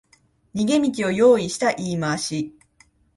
[0.55, 2.55] 逃げ道を用意した言い回し